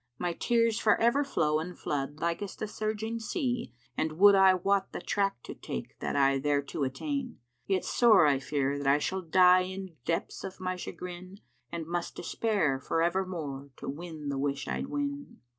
[0.17, 4.55] My tears for ever flow and flood, likest the surging sea * And would I
[4.55, 7.37] wot the track to take that I thereto attain.
[7.67, 11.85] Yet sore I fear that I shall die in depths of my chagrin * And
[11.85, 15.37] must despair for evermore to win the wish I'd win."